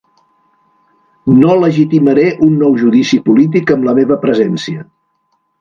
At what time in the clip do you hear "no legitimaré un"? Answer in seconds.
1.41-2.57